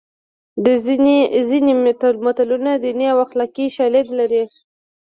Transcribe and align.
ځینې 1.49 1.73
متلونه 1.83 2.71
دیني 2.83 3.05
او 3.13 3.17
اخلاقي 3.25 3.65
شالید 3.75 4.07
لري 4.19 4.43